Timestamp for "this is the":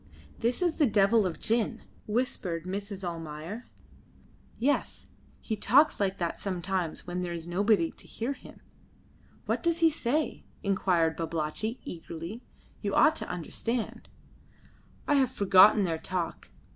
0.39-0.87